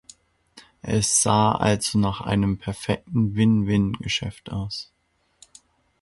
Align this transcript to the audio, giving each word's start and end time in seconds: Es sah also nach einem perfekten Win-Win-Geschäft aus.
Es 0.81 1.21
sah 1.21 1.51
also 1.53 1.99
nach 1.99 2.21
einem 2.21 2.57
perfekten 2.57 3.35
Win-Win-Geschäft 3.35 4.51
aus. 4.51 4.91